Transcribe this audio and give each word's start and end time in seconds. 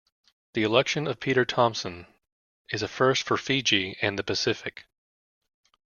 The 0.55 0.63
election 0.63 1.05
of 1.05 1.19
Peter 1.19 1.45
Thomson 1.45 2.07
is 2.71 2.81
a 2.81 2.87
first 2.87 3.21
for 3.21 3.37
Fiji 3.37 3.99
and 4.01 4.17
the 4.17 4.23
Pacific. 4.23 4.87